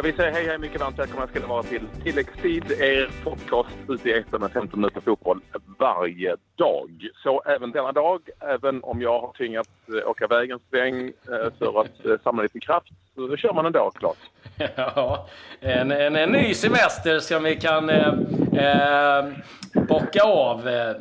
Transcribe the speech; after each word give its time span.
Jag 0.00 0.04
vill 0.04 0.14
säga 0.14 0.30
hej, 0.30 0.46
hej, 0.46 0.58
mycket 0.58 0.80
varmt 0.80 0.98
välkomna 0.98 1.26
ska 1.26 1.40
det 1.40 1.46
vara 1.46 1.62
till 1.62 1.86
Tilläggstid, 2.02 2.70
er 2.70 3.10
podcast 3.24 3.76
ute 3.88 4.08
i 4.08 4.12
etern 4.12 4.40
med 4.40 4.52
15 4.52 4.80
minuter 4.80 5.00
fotboll 5.00 5.40
varje 5.78 6.36
dag. 6.56 7.08
Så 7.22 7.40
även 7.40 7.70
denna 7.70 7.92
dag, 7.92 8.20
även 8.40 8.82
om 8.82 9.02
jag 9.02 9.20
har 9.20 9.32
tvingats 9.32 9.70
Eh, 9.98 10.08
åka 10.08 10.26
vägen 10.26 10.58
sväng 10.70 11.06
eh, 11.06 11.52
för 11.58 11.80
att 11.80 12.06
eh, 12.06 12.22
samla 12.24 12.42
lite 12.42 12.60
kraft, 12.60 12.86
så 13.14 13.36
kör 13.36 13.52
man 13.52 13.66
ändå, 13.66 13.90
klart. 13.90 14.18
Ja, 14.76 15.28
en, 15.60 15.90
en, 15.90 16.16
en 16.16 16.30
ny 16.30 16.54
semester 16.54 17.18
som 17.18 17.42
vi 17.42 17.56
kan 17.56 17.90
eh, 17.90 18.08
eh, 18.52 19.24
bocka 19.72 20.22
av. 20.22 20.68
Eh, 20.68 20.94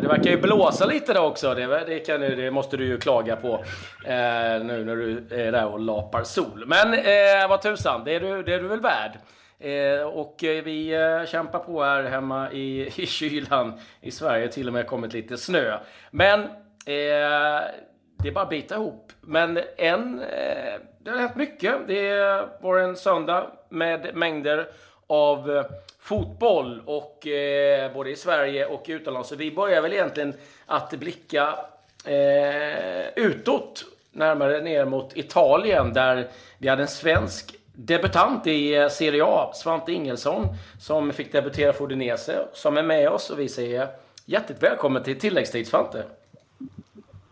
det 0.00 0.08
verkar 0.08 0.30
ju 0.30 0.40
blåsa 0.40 0.86
lite 0.86 1.12
då 1.12 1.20
också. 1.20 1.54
Det, 1.54 1.84
det, 1.86 1.98
kan, 1.98 2.20
det 2.20 2.50
måste 2.50 2.76
du 2.76 2.86
ju 2.86 2.98
klaga 2.98 3.36
på 3.36 3.54
eh, 4.04 4.64
nu 4.64 4.84
när 4.84 4.96
du 4.96 5.24
är 5.30 5.52
där 5.52 5.66
och 5.66 5.80
lapar 5.80 6.24
sol. 6.24 6.64
Men 6.66 6.94
eh, 6.94 7.48
vad 7.48 7.62
tusan, 7.62 8.04
det 8.04 8.14
är 8.14 8.20
du, 8.20 8.42
det 8.42 8.54
är 8.54 8.58
du 8.60 8.68
väl 8.68 8.80
värd. 8.80 9.12
Eh, 9.58 10.02
och 10.02 10.36
vi 10.40 10.94
eh, 10.94 11.26
kämpar 11.26 11.58
på 11.58 11.82
här 11.82 12.02
hemma 12.02 12.52
i, 12.52 12.86
i 12.96 13.06
kylan 13.06 13.72
i 14.00 14.10
Sverige. 14.10 14.48
Till 14.48 14.66
och 14.66 14.72
med 14.72 14.86
kommit 14.86 15.12
lite 15.12 15.36
snö. 15.36 15.78
Men 16.10 16.40
eh, 16.86 17.62
det 18.22 18.28
är 18.28 18.32
bara 18.32 18.44
att 18.44 18.50
bita 18.50 18.74
ihop. 18.74 19.12
Men 19.20 19.60
en, 19.76 20.18
eh, 20.18 20.80
det 20.98 21.10
har 21.10 21.18
hänt 21.18 21.36
mycket. 21.36 21.74
Det 21.86 22.48
var 22.60 22.78
en 22.78 22.96
söndag 22.96 23.50
med 23.68 24.10
mängder 24.14 24.68
av 25.06 25.56
eh, 25.56 25.64
fotboll 25.98 26.82
och 26.86 27.26
eh, 27.26 27.92
både 27.92 28.10
i 28.10 28.16
Sverige 28.16 28.66
och 28.66 28.84
utomlands. 28.88 29.28
Så 29.28 29.36
vi 29.36 29.50
börjar 29.50 29.82
väl 29.82 29.92
egentligen 29.92 30.34
att 30.66 30.90
blicka 30.90 31.58
eh, 32.04 33.08
utåt, 33.16 33.84
närmare 34.12 34.60
ner 34.60 34.84
mot 34.84 35.16
Italien 35.16 35.92
där 35.92 36.28
vi 36.58 36.68
hade 36.68 36.82
en 36.82 36.88
svensk 36.88 37.56
debutant 37.72 38.46
i 38.46 38.74
eh, 38.74 38.88
Serie 38.88 39.24
A, 39.24 39.50
Svante 39.54 39.92
Ingelsson, 39.92 40.46
som 40.80 41.12
fick 41.12 41.32
debutera 41.32 41.72
för 41.72 41.84
Udinese, 41.84 42.46
som 42.52 42.76
är 42.76 42.82
med 42.82 43.08
oss 43.08 43.30
och 43.30 43.38
vi 43.38 43.48
säger 43.48 43.88
hjärtligt 44.24 44.62
välkommen 44.62 45.02
till 45.02 45.18
tilläggstid 45.18 45.66
Svante. 45.66 46.04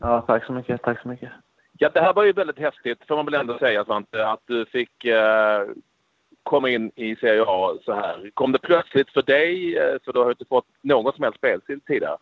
Ja, 0.00 0.20
tack 0.20 0.44
så 0.44 0.52
mycket. 0.52 0.82
Tack 0.82 1.02
så 1.02 1.08
mycket. 1.08 1.30
Ja, 1.78 1.90
det 1.94 2.00
här 2.00 2.12
var 2.12 2.24
ju 2.24 2.32
väldigt 2.32 2.58
häftigt 2.58 3.06
får 3.08 3.16
man 3.16 3.24
väl 3.24 3.34
ändå 3.34 3.58
säga 3.58 3.84
Svante, 3.84 4.28
att 4.28 4.42
du 4.46 4.66
fick 4.66 5.04
eh, 5.04 5.62
komma 6.42 6.68
in 6.68 6.90
i 6.94 7.16
Serie 7.16 7.44
A 7.46 7.74
så 7.84 7.92
här. 7.92 8.30
Kom 8.34 8.52
det 8.52 8.58
plötsligt 8.58 9.10
för 9.10 9.22
dig? 9.22 9.78
Eh, 9.78 9.96
för 10.04 10.12
du 10.12 10.18
har 10.18 10.30
inte 10.30 10.44
fått 10.44 10.66
någon 10.82 11.12
som 11.12 11.24
helst 11.24 11.38
speltid 11.38 11.84
tidigare. 11.84 12.16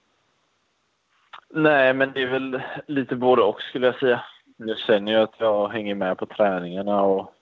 Nej, 1.51 1.95
men 1.95 2.13
det 2.13 2.23
är 2.23 2.27
väl 2.27 2.63
lite 2.87 3.17
både 3.17 3.43
och 3.43 3.63
skulle 3.63 3.87
jag 3.87 3.99
säga. 3.99 4.23
Jag 4.57 4.79
känner 4.79 5.13
ju 5.13 5.19
att 5.19 5.35
jag 5.39 5.69
hänger 5.69 5.95
med 5.95 6.19
på 6.19 6.27
träningarna 6.27 7.03
och 7.03 7.35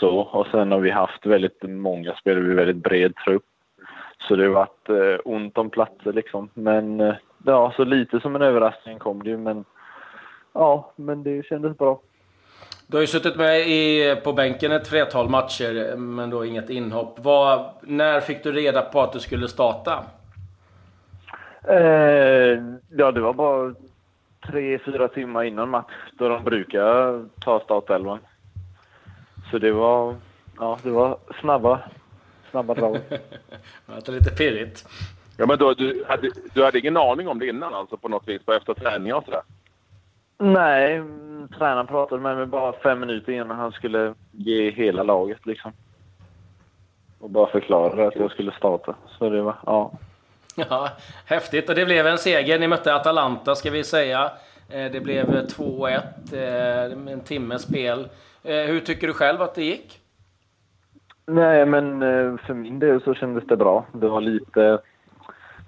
så. 0.00 0.18
Och 0.18 0.46
sen 0.46 0.72
har 0.72 0.80
vi 0.80 0.90
haft 0.90 1.26
väldigt 1.26 1.62
många 1.62 2.14
spelare, 2.14 2.44
vi 2.44 2.54
väldigt 2.54 2.76
bred 2.76 3.16
trupp. 3.16 3.44
Så 4.28 4.36
det 4.36 4.44
har 4.44 4.50
varit 4.50 4.88
eh, 4.88 5.20
ont 5.24 5.58
om 5.58 5.70
platser 5.70 6.12
liksom. 6.12 6.50
Men 6.54 7.00
eh, 7.00 7.14
ja, 7.44 7.72
så 7.76 7.84
lite 7.84 8.20
som 8.20 8.36
en 8.36 8.42
överraskning 8.42 8.98
kom 8.98 9.22
det 9.22 9.30
ju. 9.30 9.36
Men 9.36 9.64
ja, 10.52 10.92
men 10.96 11.22
det 11.22 11.46
kändes 11.46 11.78
bra. 11.78 12.00
Du 12.86 12.96
har 12.96 13.00
ju 13.00 13.06
suttit 13.06 13.36
med 13.36 13.68
i, 13.68 14.16
på 14.24 14.32
bänken 14.32 14.72
ett 14.72 14.88
flertal 14.88 15.28
matcher, 15.28 15.96
men 15.96 16.30
då 16.30 16.44
inget 16.44 16.70
inhopp. 16.70 17.18
Vad, 17.18 17.70
när 17.82 18.20
fick 18.20 18.42
du 18.42 18.52
reda 18.52 18.82
på 18.82 19.00
att 19.00 19.12
du 19.12 19.20
skulle 19.20 19.48
starta? 19.48 20.04
Eh, 21.68 22.62
ja, 22.96 23.12
det 23.12 23.20
var 23.20 23.32
bara 23.32 23.74
tre, 24.46 24.78
fyra 24.78 25.08
timmar 25.08 25.44
innan 25.44 25.68
match 25.68 25.92
då 26.12 26.28
de 26.28 26.44
brukar 26.44 27.24
ta 27.40 27.60
startelvan. 27.60 28.18
Så 29.50 29.58
det 29.58 29.72
var, 29.72 30.16
ja, 30.58 30.78
det 30.82 30.90
var 30.90 31.18
snabba, 31.40 31.80
snabba 32.50 32.74
drag. 32.74 32.98
det 33.86 34.12
lite 34.12 34.30
pirrigt. 34.30 34.88
Ja, 35.36 35.46
men 35.46 35.58
då, 35.58 35.74
du, 35.74 36.04
hade, 36.08 36.30
du 36.54 36.64
hade 36.64 36.78
ingen 36.78 36.96
aning 36.96 37.28
om 37.28 37.38
det 37.38 37.46
innan 37.46 37.74
alltså 37.74 37.96
på 37.96 38.08
något 38.08 38.28
vis, 38.28 38.42
på 38.42 38.52
efter 38.52 38.74
träning 38.74 39.14
och 39.14 39.24
sådär? 39.24 39.42
Nej, 40.38 41.02
tränaren 41.58 41.86
pratade 41.86 42.22
med 42.22 42.36
mig 42.36 42.46
bara 42.46 42.72
fem 42.72 43.00
minuter 43.00 43.32
innan 43.32 43.50
han 43.50 43.72
skulle 43.72 44.14
ge 44.32 44.70
hela 44.70 45.02
laget 45.02 45.46
liksom. 45.46 45.72
Och 47.18 47.30
bara 47.30 47.50
förklarade 47.50 48.06
att 48.06 48.16
jag 48.16 48.30
skulle 48.30 48.52
starta. 48.52 48.94
Så 49.18 49.30
det 49.30 49.42
var, 49.42 49.56
ja. 49.66 49.92
Ja, 50.70 50.88
häftigt. 51.26 51.68
Och 51.68 51.74
det 51.74 51.84
blev 51.84 52.06
en 52.06 52.18
seger. 52.18 52.58
Ni 52.58 52.68
mötte 52.68 52.94
Atalanta 52.94 53.54
ska 53.54 53.70
vi 53.70 53.84
säga. 53.84 54.30
Eh, 54.68 54.92
det 54.92 55.00
blev 55.00 55.46
2-1, 55.46 56.02
eh, 56.32 57.12
en 57.12 57.20
timmes 57.20 57.62
spel. 57.62 58.08
Eh, 58.42 58.64
hur 58.64 58.80
tycker 58.80 59.06
du 59.06 59.12
själv 59.12 59.42
att 59.42 59.54
det 59.54 59.64
gick? 59.64 60.00
Nej, 61.26 61.66
men 61.66 62.00
för 62.38 62.54
min 62.54 62.78
del 62.78 63.02
så 63.02 63.14
kändes 63.14 63.46
det 63.46 63.56
bra. 63.56 63.86
Det 63.92 64.08
var 64.08 64.20
lite 64.20 64.78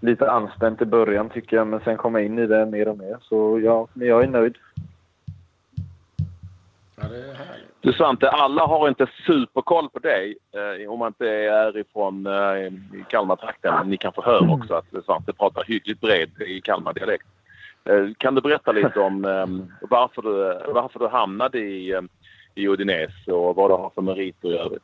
lite 0.00 0.30
anspänt 0.30 0.82
i 0.82 0.84
början 0.84 1.28
tycker 1.28 1.56
jag, 1.56 1.66
men 1.66 1.80
sen 1.80 1.96
kom 1.96 2.14
jag 2.14 2.24
in 2.24 2.38
i 2.38 2.46
det 2.46 2.66
mer 2.66 2.88
och 2.88 2.98
mer. 2.98 3.16
Så 3.22 3.60
ja, 3.60 3.88
men 3.92 4.08
jag 4.08 4.22
är 4.22 4.28
nöjd. 4.28 4.58
Ja, 6.96 7.08
det 7.08 7.16
är 7.16 7.34
härligt. 7.34 7.70
Du 7.80 7.92
Svante, 7.92 8.30
alla 8.30 8.66
har 8.66 8.88
inte 8.88 9.06
superkoll 9.26 9.88
på 9.88 9.98
dig 9.98 10.36
eh, 10.52 10.90
om 10.90 10.98
man 10.98 11.08
inte 11.08 11.28
är 11.28 11.78
ifrån 11.78 12.26
eh, 12.26 12.72
Kalmartrakten. 13.08 13.74
Men 13.74 13.88
ni 13.88 13.96
kanske 13.96 14.22
hör 14.22 14.52
också 14.52 14.74
att 14.74 15.04
Svante 15.04 15.32
pratar 15.32 15.64
hyggligt 15.64 16.00
bred 16.00 16.30
i 16.42 16.60
Kalmardialekt. 16.60 17.26
Eh, 17.84 18.08
kan 18.18 18.34
du 18.34 18.40
berätta 18.40 18.72
lite 18.72 19.00
om 19.00 19.24
eh, 19.24 19.46
varför, 19.90 20.22
du, 20.22 20.72
varför 20.72 20.98
du 20.98 21.08
hamnade 21.08 21.58
i, 21.58 21.92
eh, 21.92 22.02
i 22.54 22.68
Udinese 22.68 23.32
och 23.32 23.56
vad 23.56 23.70
du 23.70 23.74
har 23.74 23.90
för 23.94 24.02
meriter 24.02 24.48
i 24.48 24.58
övrigt? 24.58 24.82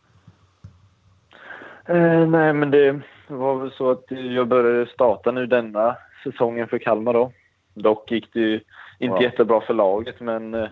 Eh, 1.87 2.27
nej, 2.29 2.53
men 2.53 2.71
det 2.71 3.01
det 3.29 3.35
var 3.35 3.55
väl 3.55 3.73
så 3.73 3.91
att 3.91 4.05
jag 4.09 4.49
började 4.49 4.87
starta 4.87 5.31
nu 5.31 5.47
denna 5.47 5.97
säsongen 6.25 6.69
för 6.69 6.79
Kalmar 6.79 7.13
då. 7.13 7.33
Dock 7.75 8.11
gick 8.11 8.33
det 8.33 8.41
ju 8.41 8.61
inte 8.99 9.17
ja. 9.17 9.23
jättebra 9.23 9.61
för 9.61 9.75
laget 9.75 10.21
men 10.21 10.55
eh, 10.55 10.69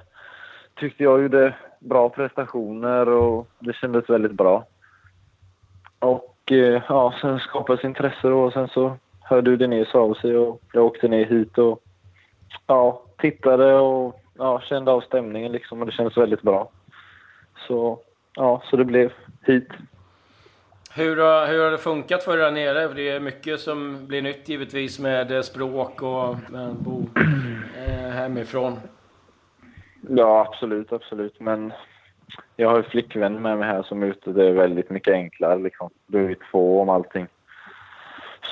tyckte 0.75 1.03
jag 1.03 1.23
gjorde 1.23 1.55
bra 1.79 2.09
prestationer 2.09 3.09
och 3.09 3.49
det 3.59 3.73
kändes 3.73 4.11
väldigt 4.11 4.33
bra. 4.33 4.67
Och 5.99 6.53
eh, 6.53 6.83
ja, 6.89 7.15
sen 7.21 7.39
skapades 7.39 7.85
intresse 7.85 8.29
då 8.29 8.43
och 8.43 8.53
sen 8.53 8.69
så 8.69 8.97
hörde 9.21 9.51
Udinese 9.51 9.99
av 9.99 10.15
sig 10.15 10.37
och 10.37 10.63
jag 10.73 10.85
åkte 10.85 11.09
ner 11.09 11.25
hit 11.25 11.59
och 11.59 11.83
ja, 12.67 13.03
tittade 13.19 13.75
och 13.75 14.21
ja, 14.35 14.61
kände 14.61 14.91
av 14.91 15.01
stämningen 15.01 15.53
liksom 15.53 15.81
och 15.81 15.87
det 15.87 15.93
kändes 15.93 16.17
väldigt 16.17 16.43
bra. 16.43 16.71
Så 17.69 17.99
ja, 18.35 18.63
så 18.65 18.77
det 18.77 18.85
blev 18.85 19.13
hit. 19.47 19.69
Hur 20.97 21.17
har, 21.17 21.47
hur 21.47 21.65
har 21.65 21.71
det 21.71 21.79
funkat 21.79 22.23
för 22.23 22.39
er 22.39 22.43
där 22.43 22.51
nere? 22.51 22.89
För 22.89 22.95
det 22.95 23.09
är 23.09 23.21
mycket 23.21 23.61
som 23.61 24.07
blir 24.07 24.23
nytt 24.23 24.49
givetvis 24.49 24.99
med 24.99 25.33
eh, 25.33 25.43
språk 25.43 26.03
och 26.03 26.37
med 26.51 26.75
bo 26.75 27.07
eh, 27.87 28.11
hemifrån. 28.11 28.81
Ja, 30.09 30.47
absolut, 30.49 30.93
absolut. 30.93 31.41
Men 31.41 31.73
jag 32.57 32.69
har 32.69 32.77
ju 32.77 32.83
flickvän 32.83 33.43
med 33.43 33.59
mig 33.59 33.69
här 33.69 33.83
som 33.83 34.03
är 34.03 34.07
ute. 34.07 34.33
Det 34.33 34.47
är 34.47 34.53
väldigt 34.53 34.91
mycket 34.91 35.15
enklare 35.15 35.59
liksom. 35.59 35.91
Du 36.07 36.31
är 36.31 36.37
två 36.51 36.81
om 36.81 36.89
allting. 36.89 37.27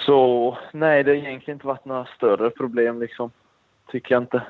Så 0.07 0.59
nej, 0.73 1.05
det 1.05 1.11
har 1.11 1.17
egentligen 1.17 1.57
inte 1.57 1.67
varit 1.67 1.85
några 1.85 2.05
större 2.05 2.51
problem 2.51 3.01
liksom. 3.01 3.31
Tycker 3.91 4.15
jag 4.15 4.23
inte. 4.23 4.43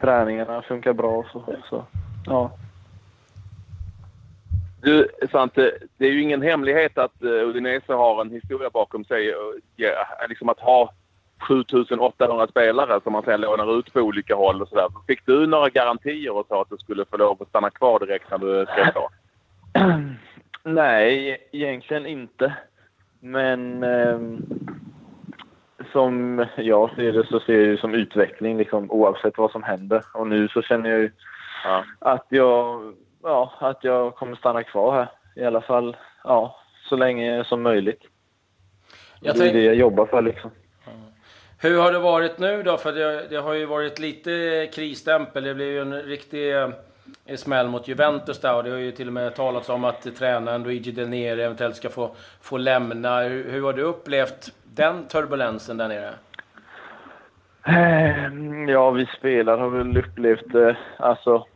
Träningarna 0.00 0.62
funkar 0.62 0.92
bra 0.92 1.24
så, 1.32 1.56
så 1.70 1.84
ja. 2.26 2.50
Du, 4.82 5.08
Svante, 5.30 5.72
det 5.96 6.06
är 6.06 6.10
ju 6.10 6.22
ingen 6.22 6.42
hemlighet 6.42 6.98
att 6.98 7.22
uh, 7.22 7.48
Udinese 7.48 7.92
har 7.92 8.20
en 8.20 8.30
historia 8.30 8.70
bakom 8.70 9.04
sig. 9.04 9.34
Ja, 9.76 10.06
liksom 10.28 10.48
att 10.48 10.60
ha 10.60 10.92
7800 11.48 12.46
spelare 12.46 13.00
som 13.02 13.12
man 13.12 13.22
sedan 13.22 13.40
lånar 13.40 13.78
ut 13.78 13.92
på 13.92 14.00
olika 14.00 14.34
håll 14.34 14.62
och 14.62 14.68
sådär. 14.68 14.86
Fick 15.06 15.26
du 15.26 15.46
några 15.46 15.68
garantier 15.68 16.36
och 16.36 16.46
sa 16.48 16.62
att 16.62 16.70
du 16.70 16.76
skulle 16.76 17.04
få 17.04 17.16
lov 17.16 17.42
att 17.42 17.48
stanna 17.48 17.70
kvar 17.70 17.98
direkt 17.98 18.30
när 18.30 18.38
du 18.38 18.66
skrev 18.66 18.92
på? 18.94 19.08
Nej, 20.64 21.38
egentligen 21.52 22.06
inte. 22.06 22.52
Men 23.20 23.82
eh, 23.82 24.20
som 25.92 26.46
jag 26.56 26.94
ser 26.94 27.12
det 27.12 27.26
så 27.26 27.40
ser 27.40 27.58
jag 27.58 27.68
det 27.68 27.80
som 27.80 27.94
utveckling 27.94 28.58
liksom, 28.58 28.90
oavsett 28.90 29.38
vad 29.38 29.50
som 29.50 29.62
händer. 29.62 30.04
Och 30.14 30.26
nu 30.26 30.48
så 30.48 30.62
känner 30.62 30.90
jag 30.90 30.98
ju 30.98 31.10
ja. 31.64 31.84
att 31.98 32.26
jag 32.28 32.94
ja, 33.22 33.52
att 33.58 33.84
jag 33.84 34.14
kommer 34.14 34.36
stanna 34.36 34.62
kvar 34.62 34.94
här. 34.94 35.08
I 35.42 35.44
alla 35.44 35.60
fall 35.60 35.96
ja, 36.24 36.56
så 36.88 36.96
länge 36.96 37.44
som 37.44 37.62
möjligt. 37.62 38.02
Jag 39.20 39.36
det 39.36 39.48
är 39.48 39.52
det 39.52 39.62
jag 39.62 39.74
jobbar 39.74 40.06
för 40.06 40.22
liksom. 40.22 40.50
Hur 41.58 41.80
har 41.80 41.92
det 41.92 41.98
varit 41.98 42.38
nu 42.38 42.62
då? 42.62 42.76
För 42.76 42.92
det, 42.92 43.26
det, 43.30 43.36
har 43.36 43.54
ju 43.54 43.66
varit 43.66 43.98
lite 43.98 44.68
krisstämpel. 44.74 45.44
Det 45.44 45.54
blev 45.54 45.68
ju 45.68 45.80
en 45.80 46.02
riktig 46.02 46.56
eh, 46.56 46.68
smäll 47.36 47.68
mot 47.68 47.88
Juventus 47.88 48.40
där 48.40 48.56
och 48.56 48.64
det 48.64 48.70
har 48.70 48.78
ju 48.78 48.92
till 48.92 49.06
och 49.06 49.12
med 49.12 49.34
talats 49.34 49.68
om 49.68 49.84
att 49.84 50.16
tränaren 50.18 50.62
Luigi 50.62 50.90
Del 50.90 51.08
Nere 51.08 51.44
eventuellt 51.44 51.76
ska 51.76 51.88
få, 51.88 52.14
få 52.40 52.56
lämna. 52.56 53.20
Hur, 53.20 53.50
hur 53.50 53.62
har 53.62 53.72
du 53.72 53.82
upplevt 53.82 54.52
den 54.64 55.06
turbulensen 55.08 55.76
där 55.76 55.88
nere? 55.88 56.10
Ehm, 57.64 58.68
ja, 58.68 58.90
vi 58.90 59.06
spelare 59.06 59.60
har 59.60 59.70
väl 59.70 59.98
upplevt 59.98 60.52
det. 60.52 60.76
Alltså, 60.96 61.46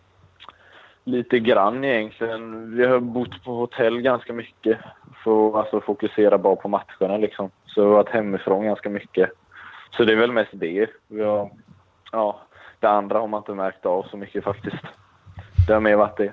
lite 1.06 1.38
grann 1.38 1.84
egentligen. 1.84 2.76
Vi 2.76 2.86
har 2.86 3.00
bott 3.00 3.44
på 3.44 3.54
hotell 3.54 4.00
ganska 4.00 4.32
mycket 4.32 4.78
för 5.24 5.48
att 5.48 5.54
alltså, 5.54 5.80
fokusera 5.80 6.38
bara 6.38 6.56
på 6.56 6.68
matcherna 6.68 7.16
liksom. 7.16 7.50
Så 7.66 7.80
vi 7.80 7.86
har 7.86 7.94
varit 7.94 8.08
hemifrån 8.08 8.64
ganska 8.64 8.90
mycket. 8.90 9.30
Så 9.96 10.04
det 10.04 10.12
är 10.12 10.16
väl 10.16 10.32
mest 10.32 10.50
det. 10.52 10.90
Vi 11.08 11.24
har, 11.24 11.50
ja, 12.12 12.40
det 12.80 12.88
andra 12.88 13.18
har 13.18 13.26
man 13.26 13.38
inte 13.38 13.54
märkt 13.54 13.86
av 13.86 14.02
så 14.10 14.16
mycket 14.16 14.44
faktiskt. 14.44 14.82
Det 15.66 15.72
har 15.72 15.80
mer 15.80 15.96
varit 15.96 16.16
det. 16.16 16.32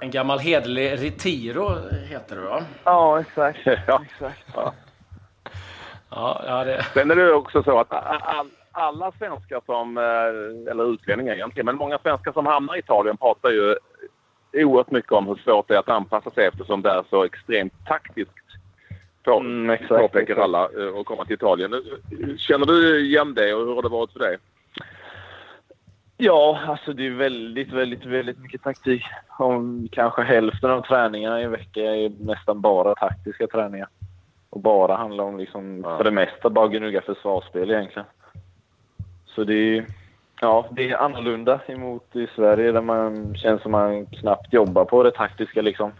En 0.00 0.10
gammal 0.10 0.38
hederlig 0.38 0.92
Retiro 0.92 1.68
heter 2.08 2.36
det 2.36 2.42
va? 2.42 2.62
Ja, 2.84 3.20
exakt. 3.20 3.58
Ja. 3.86 4.02
exakt. 4.04 4.46
Ja. 4.54 4.74
Ja, 6.10 6.42
ja, 6.46 6.64
det... 6.64 6.82
Sen 6.94 7.10
är 7.10 7.16
det 7.16 7.32
också 7.32 7.62
så 7.62 7.80
att 7.80 7.92
all, 7.92 8.50
alla 8.72 9.12
svenskar 9.12 9.60
som, 9.66 9.98
eh, 9.98 10.72
eller 10.72 10.92
utlänningar 10.92 11.34
egentligen, 11.34 11.66
men 11.66 11.76
många 11.76 11.98
svenskar 11.98 12.32
som 12.32 12.46
hamnar 12.46 12.76
i 12.76 12.78
Italien 12.78 13.16
pratar 13.16 13.50
ju 13.50 13.74
oerhört 14.52 14.90
mycket 14.90 15.12
om 15.12 15.26
hur 15.26 15.34
svårt 15.34 15.68
det 15.68 15.74
är 15.74 15.78
att 15.78 15.88
anpassa 15.88 16.30
sig 16.30 16.46
eftersom 16.46 16.82
det 16.82 16.90
är 16.90 17.04
så 17.10 17.24
extremt 17.24 17.72
taktiskt 17.86 18.48
på, 19.22 19.40
mm, 19.40 19.70
exakt, 19.70 20.00
påpekar 20.00 20.36
alla 20.36 20.64
att 21.00 21.06
komma 21.06 21.24
till 21.24 21.34
Italien. 21.34 21.74
Känner 22.38 22.66
du 22.66 23.00
igen 23.06 23.34
det 23.34 23.54
och 23.54 23.66
hur 23.66 23.74
har 23.74 23.82
det 23.82 23.88
varit 23.88 24.12
för 24.12 24.18
dig? 24.18 24.36
Ja, 26.16 26.60
alltså 26.66 26.92
det 26.92 27.06
är 27.06 27.10
väldigt, 27.10 27.72
väldigt, 27.72 28.04
väldigt 28.04 28.38
mycket 28.38 28.62
taktik. 28.62 29.02
Om 29.38 29.88
kanske 29.92 30.22
hälften 30.22 30.70
av 30.70 30.82
träningarna 30.82 31.40
i 31.40 31.44
en 31.44 31.50
vecka 31.50 31.80
är 31.80 32.12
nästan 32.20 32.60
bara 32.60 32.94
taktiska 32.94 33.46
träningar. 33.46 33.88
Och 34.50 34.60
bara 34.60 34.96
handlar 34.96 35.24
om, 35.24 35.38
liksom, 35.38 35.80
ja. 35.84 35.96
för 35.96 36.04
det 36.04 36.10
mesta, 36.10 36.50
bara 36.50 36.68
gnugga 36.68 37.00
försvarsspel 37.00 37.70
egentligen. 37.70 38.08
Så 39.38 39.44
det 39.44 39.54
är, 39.54 39.86
ja, 40.40 40.68
det 40.70 40.90
är 40.90 40.96
annorlunda 40.96 41.60
emot 41.66 42.16
i 42.16 42.26
Sverige 42.36 42.72
där 42.72 42.80
man 42.80 43.34
känns 43.34 43.62
som 43.62 43.72
man 43.72 44.06
knappt 44.06 44.52
jobbar 44.52 44.84
på 44.84 45.02
det 45.02 45.10
taktiska 45.10 45.62
liksom. 45.62 45.92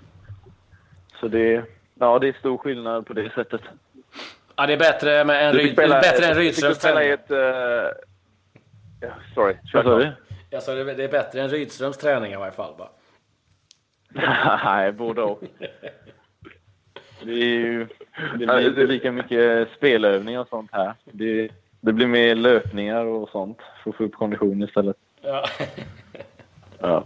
Så 1.20 1.28
det, 1.28 1.64
ja, 1.94 2.18
det 2.18 2.28
är 2.28 2.32
stor 2.32 2.58
skillnad 2.58 3.06
på 3.06 3.12
det 3.12 3.30
sättet. 3.34 3.60
Ja, 4.56 4.66
det 4.66 4.72
är 4.72 4.78
bättre 4.78 5.24
med 5.24 5.48
en, 5.48 5.54
ryd, 5.54 5.76
bättre 5.76 6.26
än 6.26 6.34
Rydströms 6.34 6.78
träning. 6.78 7.10
Ett, 7.10 7.30
uh, 7.30 7.36
yeah, 7.36 9.16
sorry, 9.34 9.56
vad 9.72 9.84
sa 9.84 9.98
du? 9.98 10.12
Jag 10.50 10.62
sa 10.62 10.74
det 10.74 11.04
är 11.04 11.08
bättre 11.08 11.40
än 11.40 11.48
Rydströms 11.48 11.98
träning 11.98 12.32
i 12.32 12.36
varje 12.36 12.52
fall. 12.52 12.74
Bara. 12.78 12.90
Nej, 14.64 14.92
både 14.92 15.22
och. 15.22 15.42
Det, 17.22 17.32
är 17.32 17.34
ju, 17.34 17.86
det 18.38 18.66
inte 18.66 18.86
lika 18.86 19.12
mycket 19.12 19.68
spelövningar 19.76 20.40
och 20.40 20.48
sånt 20.48 20.70
här. 20.72 20.94
Det, 21.04 21.50
det 21.80 21.92
blir 21.92 22.06
mer 22.06 22.34
löpningar 22.34 23.04
och 23.04 23.28
sånt 23.28 23.58
för 23.82 23.90
att 23.90 23.96
få 23.96 24.04
upp 24.04 24.14
konditionen 24.14 24.68
istället. 24.68 24.96
Ja. 25.22 25.44
ja. 26.78 27.04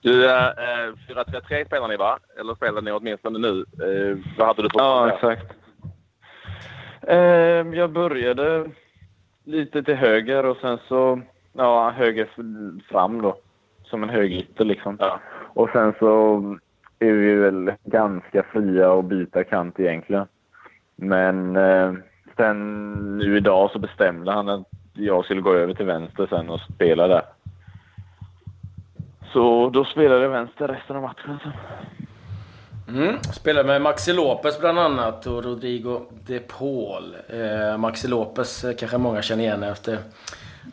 Du, 0.00 0.30
äh, 0.30 0.46
eh, 0.46 0.92
4-3-3 1.08 1.66
spelar 1.66 1.88
ni 1.88 1.96
va? 1.96 2.18
Eller 2.40 2.54
spelar 2.54 2.82
ni 2.82 2.92
åtminstone 2.92 3.38
nu? 3.38 3.58
Äh, 3.60 4.18
vad 4.38 4.46
hade 4.46 4.62
du 4.62 4.70
för 4.70 4.78
Ja, 4.78 5.12
exakt. 5.14 5.54
Äh, 7.00 7.16
jag 7.78 7.90
började 7.90 8.70
lite 9.44 9.82
till 9.82 9.94
höger 9.94 10.44
och 10.44 10.56
sen 10.56 10.78
så, 10.88 11.20
ja, 11.52 11.90
höger 11.90 12.28
fram 12.90 13.22
då. 13.22 13.36
Som 13.84 14.02
en 14.02 14.08
högerytter 14.08 14.64
liksom. 14.64 14.96
Ja. 15.00 15.20
Och 15.54 15.70
sen 15.72 15.94
så 15.98 16.40
är 16.98 17.12
vi 17.12 17.34
väl 17.34 17.72
ganska 17.84 18.42
fria 18.42 18.98
att 18.98 19.04
byta 19.04 19.44
kant 19.44 19.80
egentligen. 19.80 20.26
Men 20.96 21.56
eh, 21.56 21.92
sen 22.36 23.18
nu 23.18 23.36
idag 23.36 23.70
så 23.70 23.78
bestämde 23.78 24.32
han 24.32 24.48
att 24.48 24.66
jag 24.92 25.24
skulle 25.24 25.40
gå 25.40 25.52
över 25.54 25.74
till 25.74 25.86
vänster 25.86 26.26
sen 26.30 26.50
och 26.50 26.60
spela 26.60 27.08
där. 27.08 27.22
Så 29.32 29.70
då 29.70 29.84
spelade 29.84 30.22
jag 30.22 30.30
vänster 30.30 30.68
resten 30.68 30.96
av 30.96 31.02
matchen. 31.02 31.38
sen. 31.42 31.52
Mm. 32.88 33.22
Spelade 33.22 33.68
med 33.68 33.82
Maxi 33.82 34.12
Lopez 34.12 34.60
bland 34.60 34.78
annat 34.78 35.26
och 35.26 35.44
Rodrigo 35.44 36.00
de 36.26 36.40
Paul. 36.40 37.16
Eh, 37.28 37.78
Maxi 37.78 38.08
Lopez 38.08 38.64
eh, 38.64 38.76
kanske 38.76 38.98
många 38.98 39.22
känner 39.22 39.44
igen 39.44 39.62
efter 39.62 39.98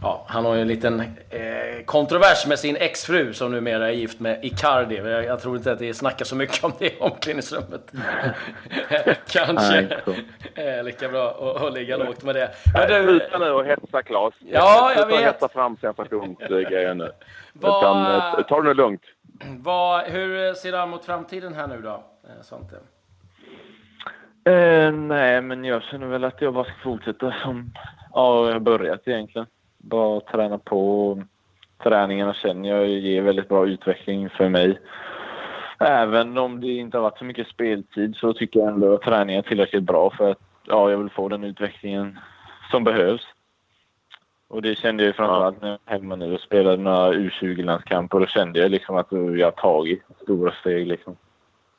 Ja, 0.01 0.25
han 0.27 0.45
har 0.45 0.55
ju 0.55 0.61
en 0.61 0.67
liten 0.67 0.99
eh, 0.99 1.85
kontrovers 1.85 2.47
med 2.47 2.59
sin 2.59 2.75
exfru 2.75 3.33
som 3.33 3.51
numera 3.51 3.87
är 3.87 3.91
gift 3.91 4.19
med 4.19 4.45
Icardi. 4.45 4.95
Jag, 4.95 5.25
jag 5.25 5.41
tror 5.41 5.57
inte 5.57 5.71
att 5.71 5.79
det 5.79 5.93
snackar 5.93 6.25
så 6.25 6.35
mycket 6.35 6.63
om 6.63 6.71
det 6.79 6.85
i 6.85 6.99
omklädningsrummet. 6.99 7.91
Kanske 9.27 9.79
eh, 10.55 10.83
lika 10.83 11.09
bra 11.09 11.29
att, 11.29 11.63
att 11.63 11.73
ligga 11.73 11.97
lågt 11.97 12.23
med 12.23 12.35
det. 12.35 12.51
Men 12.73 12.87
du... 12.87 13.03
Sluta 13.03 13.37
nu 13.37 13.51
och 13.51 13.65
hetsa 13.65 14.01
Claes. 14.01 14.33
Ja, 14.39 14.93
jag 14.95 15.05
vet. 15.05 15.15
Sluta 15.15 15.31
hetsa 15.31 15.49
fram 15.49 15.77
sensationsgrejer 15.77 16.93
nu. 16.93 17.11
Vad... 17.53 17.81
Utan, 17.81 18.15
eh, 18.15 18.45
ta 18.45 18.61
det 18.61 18.67
nu 18.67 18.73
lugnt. 18.73 19.03
Vad, 19.57 20.03
hur 20.03 20.53
ser 20.53 20.71
du 20.71 20.77
an 20.77 20.89
mot 20.89 21.05
framtiden 21.05 21.53
här 21.53 21.67
nu 21.67 21.81
då, 21.81 22.03
eh, 22.23 22.41
Svante? 22.41 22.75
Eh, 24.45 24.91
nej, 24.91 25.41
men 25.41 25.65
jag 25.65 25.83
känner 25.83 26.07
väl 26.07 26.23
att 26.23 26.41
jag 26.41 26.53
bara 26.53 26.63
ska 26.63 26.73
fortsätta 26.83 27.33
som 27.43 27.71
ja, 28.13 28.45
jag 28.45 28.53
har 28.53 28.59
börjat 28.59 29.07
egentligen 29.07 29.47
bara 29.81 30.19
träna 30.19 30.57
på. 30.57 31.21
Träningarna 31.83 32.33
känner 32.33 32.69
jag 32.69 32.87
ger 32.89 33.21
väldigt 33.21 33.49
bra 33.49 33.67
utveckling 33.67 34.29
för 34.29 34.49
mig. 34.49 34.79
Även 35.79 36.37
om 36.37 36.61
det 36.61 36.67
inte 36.67 36.97
har 36.97 37.01
varit 37.01 37.17
så 37.17 37.25
mycket 37.25 37.47
speltid 37.47 38.15
så 38.15 38.33
tycker 38.33 38.59
jag 38.59 38.69
ändå 38.69 38.93
att 38.93 39.01
träningen 39.01 39.43
är 39.43 39.49
tillräckligt 39.49 39.83
bra 39.83 40.09
för 40.09 40.31
att 40.31 40.39
ja, 40.67 40.91
jag 40.91 40.97
vill 40.97 41.09
få 41.09 41.29
den 41.29 41.43
utvecklingen 41.43 42.19
som 42.71 42.83
behövs. 42.83 43.21
Och 44.47 44.61
det 44.61 44.75
kände 44.75 45.05
jag 45.05 45.15
framförallt 45.15 45.61
när 45.61 45.69
jag 45.69 45.79
var 45.85 45.93
hemma 45.93 46.15
nu 46.15 46.33
och 46.33 46.39
spelade 46.39 46.77
några 46.77 47.13
U20-landskamper. 47.13 48.19
Då 48.19 48.25
kände 48.25 48.59
jag 48.59 48.71
liksom 48.71 48.95
att 48.95 49.07
jag 49.11 49.47
har 49.47 49.51
tagit 49.51 50.03
stora 50.23 50.51
steg 50.51 50.87
liksom. 50.87 51.17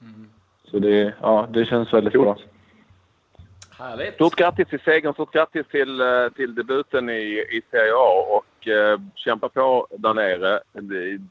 Mm. 0.00 0.28
Så 0.64 0.78
det, 0.78 1.14
ja, 1.20 1.46
det 1.50 1.64
känns 1.64 1.92
väldigt 1.92 2.12
Coolt. 2.12 2.24
bra. 2.24 2.36
Härligt. 3.82 4.14
Stort 4.14 4.36
grattis 4.36 4.68
till 4.68 4.80
segern, 4.80 5.12
stort 5.12 5.32
grattis 5.32 5.66
till, 5.70 6.00
eh, 6.00 6.28
till 6.36 6.54
debuten 6.54 7.10
i, 7.10 7.46
i 7.50 7.62
Serie 7.70 7.92
A 7.94 8.26
och 8.28 8.68
eh, 8.68 9.00
kämpa 9.14 9.48
på 9.48 9.86
där 9.90 10.14
nere. 10.14 10.60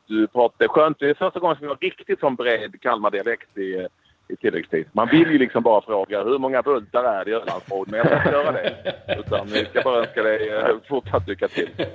Du 0.07 0.23
är 0.23 0.67
skönt, 0.67 0.99
det 0.99 1.09
är 1.09 1.13
första 1.13 1.39
gången 1.39 1.55
som 1.55 1.65
vi 1.65 1.69
har 1.69 1.77
riktigt 1.81 2.19
som 2.19 2.35
bred 2.35 2.81
Kalmar-dialekt 2.81 3.57
i, 3.57 3.87
i 4.27 4.35
tilläggstid. 4.35 4.85
Man 4.91 5.07
vill 5.07 5.31
ju 5.31 5.37
liksom 5.37 5.63
bara 5.63 5.81
fråga 5.81 6.23
hur 6.23 6.37
många 6.37 6.61
bultar 6.61 7.03
är 7.03 7.25
det 7.25 7.31
i 7.31 7.33
Ölandsbron, 7.33 7.85
men 7.87 7.97
jag 7.97 8.07
ska 8.07 8.17
inte 8.17 8.31
göra 8.31 8.51
det. 8.51 8.93
Utan 9.19 9.47
vi 9.47 9.65
ska 9.65 9.81
bara 9.81 9.99
önska 9.99 10.23
dig 10.23 10.49
eh, 10.49 10.75
fortsatt 10.89 11.27
lycka 11.27 11.47
till. 11.47 11.69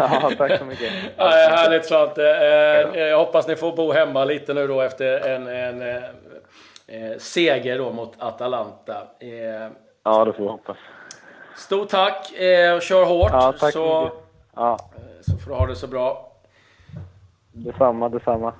Ja, 0.00 0.30
tack 0.38 0.58
så 0.58 0.64
mycket. 0.64 0.92
Ja, 1.16 1.24
härligt 1.28 1.84
Svante. 1.84 2.22
Eh, 2.22 3.00
jag 3.00 3.18
hoppas 3.18 3.48
ni 3.48 3.56
får 3.56 3.76
bo 3.76 3.92
hemma 3.92 4.24
lite 4.24 4.54
nu 4.54 4.66
då 4.66 4.80
efter 4.80 5.28
en, 5.28 5.46
en 5.46 6.02
eh, 6.88 7.18
seger 7.18 7.78
då 7.78 7.92
mot 7.92 8.14
Atalanta. 8.18 9.06
Eh, 9.20 9.70
ja, 10.02 10.24
det 10.24 10.32
får 10.32 10.42
vi 10.42 10.48
hoppas. 10.48 10.76
Stort 11.56 11.88
tack 11.88 12.32
eh, 12.32 12.74
och 12.76 12.82
kör 12.82 13.04
hårt. 13.04 13.30
Ja, 13.32 13.52
tack 13.60 13.72
så, 13.72 14.12
ja. 14.54 14.78
Eh, 14.96 15.20
så 15.20 15.38
får 15.38 15.50
du 15.50 15.56
ha 15.56 15.66
det 15.66 15.76
så 15.76 15.86
bra. 15.86 16.32
Detsamma, 17.52 18.08
detsamma. 18.08 18.52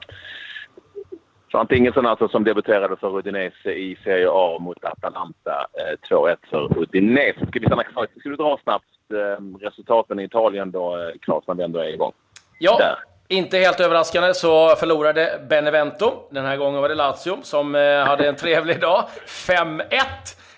Sant 1.52 1.73
Ingesson 1.73 2.06
alltså 2.06 2.28
som 2.28 2.44
debuterade 2.44 2.97
för 2.97 3.18
Udinese 3.18 3.73
i 3.73 3.97
Serie 4.04 4.28
A 4.30 4.58
mot 4.61 4.85
Atalanta. 4.85 5.66
Eh, 5.73 6.16
2-1 6.16 6.37
för 6.50 6.78
Udinese. 6.78 7.47
Ska 7.47 7.58
vi 7.61 7.66
stanna 7.66 7.85
kvar? 7.85 8.06
Ska 8.20 8.28
du 8.28 8.37
dra 8.37 8.58
snabbt 8.62 8.85
eh, 9.12 9.58
resultaten 9.61 10.20
i 10.20 10.25
Italien 10.25 10.70
då, 10.70 10.97
eh, 10.97 11.12
Claes, 11.20 11.44
när 11.47 11.54
vi 11.54 11.62
ändå 11.62 11.78
är 11.78 11.88
igång? 11.88 12.12
Ja, 12.58 12.78
Där. 12.78 12.97
Inte 13.30 13.58
helt 13.58 13.80
överraskande 13.80 14.35
så 14.35 14.76
förlorade 14.76 15.40
Benevento. 15.49 16.28
Den 16.30 16.44
här 16.44 16.56
gången 16.56 16.80
var 16.80 16.88
det 16.88 16.94
Lazio 16.94 17.38
som 17.42 17.75
eh, 17.75 18.04
hade 18.04 18.28
en 18.28 18.37
trevlig 18.37 18.80
dag. 18.80 19.04
5-1. 19.26 19.82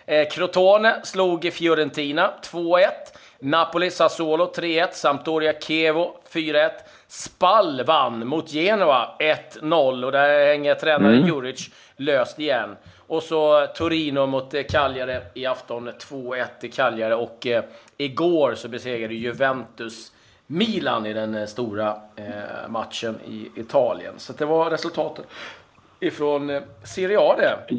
Eh, 0.06 0.28
Crotone 0.28 1.00
slog 1.04 1.52
Fiorentina 1.52 2.30
2-1. 2.42 2.86
Napoli 3.38 3.90
Sassuolo 3.90 4.52
3-1. 4.56 4.88
Sampdoria 4.92 5.52
Chievo 5.52 6.16
4-1. 6.32 6.70
Spall 7.08 7.84
vann 7.84 8.26
mot 8.26 8.52
Genoa 8.52 9.16
1-0 9.18 10.04
och 10.04 10.12
där 10.12 10.46
hänger 10.46 10.74
tränaren 10.74 11.14
mm. 11.14 11.28
Juric 11.28 11.70
löst 11.96 12.38
igen. 12.38 12.76
Och 13.06 13.22
så 13.22 13.66
Torino 13.66 14.26
mot 14.26 14.54
eh, 14.54 14.62
Cagliari 14.62 15.18
i 15.34 15.46
afton 15.46 15.90
2-1 15.90 16.46
i 16.60 16.68
Cagliari 16.68 17.14
och 17.14 17.46
eh, 17.46 17.64
igår 17.96 18.54
så 18.54 18.68
besegrade 18.68 19.14
Juventus 19.14 20.12
Milan 20.50 21.06
i 21.06 21.12
den 21.12 21.34
eh, 21.34 21.46
stora 21.46 21.96
eh, 22.16 22.68
matchen 22.68 23.18
i 23.26 23.50
Italien. 23.54 24.14
Så 24.16 24.32
det 24.32 24.44
var 24.44 24.70
resultatet 24.70 25.26
ifrån 26.00 26.50
eh, 26.50 26.62
Serie 26.84 27.18
A 27.20 27.34
det. 27.38 27.76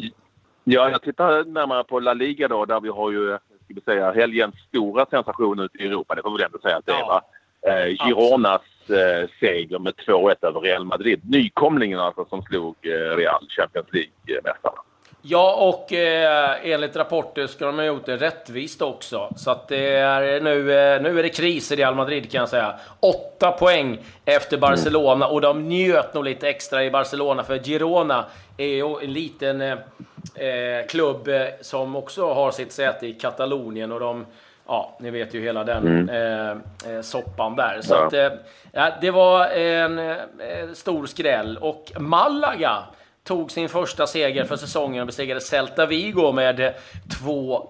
Ja, 0.63 0.89
jag 0.89 1.01
tittar 1.01 1.43
närmare 1.43 1.83
på 1.83 1.99
La 1.99 2.13
Liga 2.13 2.47
då, 2.47 2.65
där 2.65 2.79
vi 2.79 2.89
har 2.89 3.11
ju 3.11 3.37
ska 3.71 3.73
vi 3.73 3.81
säga, 3.81 4.11
helgens 4.11 4.55
stora 4.69 5.05
sensation 5.05 5.59
ute 5.59 5.77
i 5.77 5.87
Europa. 5.87 6.15
Det 6.15 6.21
får 6.21 6.29
vi 6.29 6.37
väl 6.37 6.45
ändå 6.45 6.59
säga 6.59 6.77
att 6.77 6.85
det 6.85 6.91
är. 6.91 7.05
Va? 7.05 7.21
Eh, 7.67 8.07
Gironas 8.07 8.61
eh, 8.89 9.29
seger 9.39 9.79
med 9.79 9.93
2-1 9.93 10.35
över 10.41 10.59
Real 10.59 10.85
Madrid. 10.85 11.21
Nykomlingen 11.23 11.99
alltså 11.99 12.25
som 12.25 12.41
slog 12.41 12.75
eh, 12.81 13.15
Real, 13.17 13.47
Champions 13.49 13.87
League-mästarna. 13.91 14.81
Ja, 15.23 15.55
och 15.55 15.93
eh, 15.93 16.55
enligt 16.63 16.95
rapporter 16.95 17.47
ska 17.47 17.65
de 17.65 17.75
ha 17.75 17.85
gjort 17.85 18.05
det 18.05 18.17
rättvist 18.17 18.81
också. 18.81 19.33
Så 19.35 19.51
att 19.51 19.67
det 19.67 19.95
är 19.95 20.41
nu, 20.41 20.59
eh, 20.59 21.01
nu 21.01 21.19
är 21.19 21.23
det 21.23 21.29
kris 21.29 21.71
i 21.71 21.75
Real 21.75 21.95
Madrid 21.95 22.31
kan 22.31 22.39
jag 22.39 22.49
säga. 22.49 22.75
Åtta 22.99 23.51
poäng 23.51 23.99
efter 24.25 24.57
Barcelona 24.57 25.27
och 25.27 25.41
de 25.41 25.69
njöt 25.69 26.13
nog 26.13 26.23
lite 26.23 26.49
extra 26.49 26.83
i 26.83 26.91
Barcelona 26.91 27.43
för 27.43 27.57
Girona 27.57 28.25
är 28.57 28.65
ju 28.65 28.97
en 29.03 29.13
liten 29.13 29.61
eh, 29.61 29.71
eh 30.35 30.87
klubb 30.89 31.27
eh, 31.27 31.41
som 31.61 31.95
också 31.95 32.33
har 32.33 32.51
sitt 32.51 32.71
säte 32.71 33.07
i 33.07 33.13
Katalonien 33.13 33.91
och 33.91 33.99
de 33.99 34.25
Ja, 34.67 34.97
ni 34.99 35.09
vet 35.09 35.33
ju 35.33 35.41
hela 35.41 35.63
den 35.63 35.87
mm. 35.87 36.09
Eh, 36.09 36.51
eh, 36.93 37.01
soppan 37.01 37.55
där. 37.55 37.79
Så 37.81 37.93
ja. 37.93 38.05
att, 38.05 38.13
eh, 38.13 38.99
det 39.01 39.11
var 39.11 39.47
en 39.47 39.99
eh, 39.99 40.15
stor 40.73 41.05
skräll. 41.05 41.57
Och 41.57 41.91
Malaga 41.97 42.77
tog 43.23 43.51
sin 43.51 43.69
första 43.69 44.07
seger 44.07 44.45
för 44.45 44.55
säsongen 44.55 45.01
och 45.01 45.07
besegrade 45.07 45.41
Celta 45.41 45.85
Vigo 45.85 46.31
med 46.31 46.73
2-1. 47.23 47.69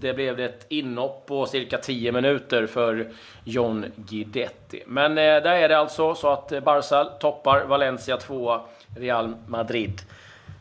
Det 0.00 0.14
blev 0.14 0.40
ett 0.40 0.66
inhopp 0.68 1.26
på 1.26 1.46
cirka 1.46 1.78
10 1.78 2.12
minuter 2.12 2.66
för 2.66 3.10
John 3.44 3.84
Guidetti. 3.96 4.82
Men 4.86 5.10
eh, 5.10 5.24
där 5.24 5.56
är 5.56 5.68
det 5.68 5.78
alltså 5.78 6.14
så 6.14 6.28
att 6.28 6.52
eh, 6.52 6.60
Barca 6.60 7.04
toppar 7.04 7.64
Valencia 7.64 8.16
2, 8.16 8.60
Real 8.96 9.34
Madrid 9.46 10.02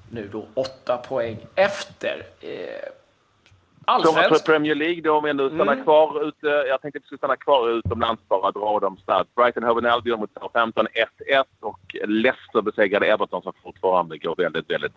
nu 0.09 0.29
då 0.31 0.45
8 0.53 0.97
poäng 0.97 1.37
efter. 1.55 2.25
Eh, 2.41 2.89
Allsvensk. 3.87 4.45
Premier 4.45 4.75
League 4.75 5.01
då, 5.01 5.17
om 5.17 5.23
vi 5.23 5.29
ändå 5.29 5.49
stannar 5.49 5.73
mm. 5.73 5.83
kvar 5.83 6.27
ute. 6.27 6.47
Jag 6.47 6.81
tänkte 6.81 6.97
att 6.97 7.03
vi 7.03 7.05
skulle 7.05 7.17
stanna 7.17 7.35
kvar 7.35 7.69
utomlands 7.69 8.21
bara, 8.27 8.51
dra 8.51 8.79
dem 8.79 8.97
snabbt. 9.03 9.35
Brighton 9.35 9.63
Hove 9.63 9.91
Albion 9.91 10.19
mot 10.19 10.33
Southampton 10.39 10.87
1-1 11.29 11.43
och 11.61 11.95
Leicester 12.05 12.61
besegrade 12.61 13.05
Everton 13.07 13.41
som 13.41 13.53
fortfarande 13.63 14.17
går 14.17 14.35
väldigt, 14.35 14.69
väldigt 14.69 14.95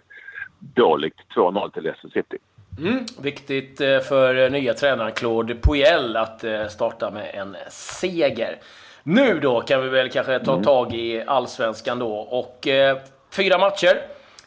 dåligt. 0.58 1.14
2-0 1.36 1.70
till 1.70 1.82
Leicester 1.82 2.08
City. 2.08 2.38
Mm. 2.78 3.04
Viktigt 3.20 3.80
eh, 3.80 4.00
för 4.00 4.50
nya 4.50 4.74
tränaren 4.74 5.12
Claude 5.12 5.54
Puel 5.54 6.16
att 6.16 6.44
eh, 6.44 6.66
starta 6.68 7.10
med 7.10 7.30
en 7.34 7.56
seger. 7.70 8.58
Nu 9.02 9.40
då 9.40 9.60
kan 9.60 9.82
vi 9.82 9.88
väl 9.88 10.08
kanske 10.08 10.38
ta 10.38 10.52
mm. 10.52 10.64
tag 10.64 10.94
i 10.94 11.22
allsvenskan 11.26 11.98
då 11.98 12.12
och 12.16 12.66
eh, 12.66 12.96
fyra 13.30 13.58
matcher. 13.58 13.98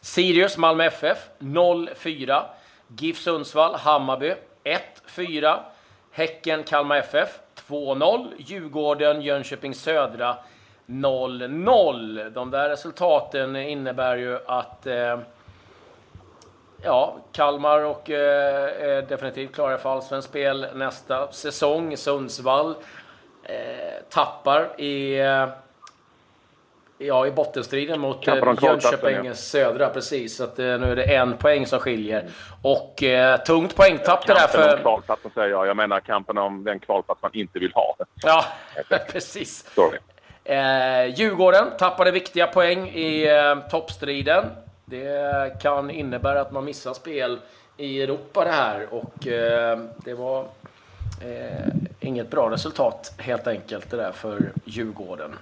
Sirius, 0.01 0.57
Malmö 0.57 0.83
FF 0.85 1.17
0-4. 1.39 2.43
GIF 2.97 3.17
Sundsvall, 3.17 3.75
Hammarby 3.75 4.35
1-4. 4.63 5.59
Häcken, 6.11 6.63
Kalmar 6.63 6.97
FF 6.97 7.39
2-0. 7.67 8.27
Djurgården, 8.37 9.21
Jönköping 9.21 9.75
Södra 9.75 10.37
0-0. 10.85 12.29
De 12.29 12.51
där 12.51 12.69
resultaten 12.69 13.55
innebär 13.55 14.15
ju 14.15 14.39
att 14.45 14.87
eh, 14.87 15.19
ja, 16.83 17.17
Kalmar 17.31 17.85
och, 17.85 18.09
eh, 18.09 18.89
är 18.89 19.01
definitivt 19.01 19.53
klara 19.55 19.77
för 19.77 19.89
allsvenskt 19.89 20.29
spel 20.29 20.67
nästa 20.73 21.31
säsong. 21.31 21.97
Sundsvall 21.97 22.75
eh, 23.43 24.03
tappar 24.09 24.81
i 24.81 25.19
eh, 25.19 25.47
Ja, 27.01 27.27
i 27.27 27.31
bottenstriden 27.31 27.99
mot 27.99 28.27
eh, 28.27 28.35
Jönköping. 28.61 29.35
Södra, 29.35 29.89
precis. 29.89 30.35
Så 30.35 30.43
att, 30.43 30.59
eh, 30.59 30.65
nu 30.65 30.91
är 30.91 30.95
det 30.95 31.15
en 31.15 31.37
poäng 31.37 31.65
som 31.65 31.79
skiljer. 31.79 32.29
Och 32.61 33.03
eh, 33.03 33.37
tungt 33.43 33.75
poängtapp 33.75 34.27
det 34.27 34.33
där 34.33 34.47
för... 34.47 34.57
Kampen 34.57 34.77
om 34.77 34.81
kvalplatsen 34.81 35.31
säger 35.33 35.49
jag. 35.49 35.67
Jag 35.67 35.77
menar 35.77 35.99
kampen 35.99 36.37
om 36.37 36.63
den 36.63 36.79
kvalplats 36.79 37.21
man 37.21 37.31
inte 37.33 37.59
vill 37.59 37.71
ha. 37.73 37.95
Ja, 38.23 38.45
precis. 39.11 39.65
Sorry. 39.75 39.97
Eh, 40.43 41.05
Djurgården 41.05 41.67
tappade 41.79 42.11
viktiga 42.11 42.47
poäng 42.47 42.89
i 42.89 43.27
eh, 43.27 43.69
toppstriden. 43.69 44.45
Det 44.85 45.61
kan 45.61 45.89
innebära 45.89 46.41
att 46.41 46.51
man 46.51 46.65
missar 46.65 46.93
spel 46.93 47.39
i 47.77 48.01
Europa 48.01 48.43
det 48.43 48.51
här 48.51 48.87
och 48.93 49.27
eh, 49.27 49.79
det 49.97 50.13
var 50.13 50.45
eh, 51.21 51.67
inget 51.99 52.29
bra 52.29 52.51
resultat 52.51 53.13
helt 53.17 53.47
enkelt 53.47 53.89
det 53.91 53.97
där 53.97 54.11
för 54.11 54.51
Djurgården. 54.65 55.35